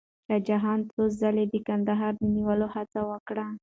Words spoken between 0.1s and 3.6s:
شاه جهان څو ځله د کندهار د نیولو هڅه وکړه.